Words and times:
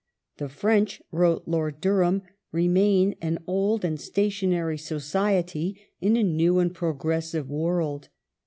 "The 0.37 0.49
French," 0.49 0.99
wrote 1.11 1.43
Lord 1.45 1.79
Durham," 1.79 2.23
remain 2.51 3.13
an 3.21 3.37
old 3.45 3.85
and 3.85 4.01
stationary 4.01 4.79
society 4.79 5.79
in 6.01 6.17
a 6.17 6.23
new 6.23 6.57
and 6.57 6.73
pro 6.73 6.95
gressive 6.95 7.45
world. 7.45 8.09